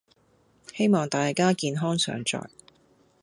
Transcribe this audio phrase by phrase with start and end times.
[0.73, 2.49] 希望大家健康常在